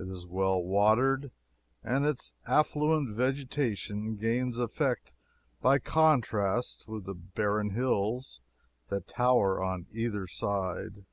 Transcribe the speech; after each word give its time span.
It 0.00 0.08
is 0.08 0.26
well 0.26 0.60
watered, 0.60 1.30
and 1.84 2.04
its 2.04 2.34
affluent 2.44 3.14
vegetation 3.16 4.16
gains 4.16 4.58
effect 4.58 5.14
by 5.62 5.78
contrast 5.78 6.88
with 6.88 7.04
the 7.04 7.14
barren 7.14 7.70
hills 7.70 8.40
that 8.88 9.06
tower 9.06 9.62
on 9.62 9.86
either 9.92 10.26
side. 10.26 11.04